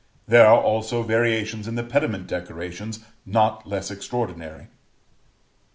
There 0.27 0.47
are 0.47 0.59
also 0.59 1.03
variations 1.03 1.67
in 1.67 1.75
the 1.75 1.83
pediment 1.83 2.25
decorations 2.25 3.01
not 3.23 3.67
less 3.67 3.91
extraordinary. 3.91 4.61
XVIII. 4.61 4.67